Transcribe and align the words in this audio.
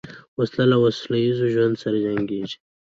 وسله 0.37 0.65
له 0.71 0.77
سولهییز 0.99 1.39
ژوند 1.53 1.75
سره 1.83 1.97
جنګیږي 2.05 2.57